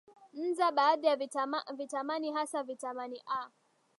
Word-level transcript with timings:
nza 0.33 0.71
baadhi 0.71 1.07
ya 1.07 1.15
vitamani 1.77 2.33
hasa 2.33 2.63
vitamini 2.63 3.21
a 3.25 3.51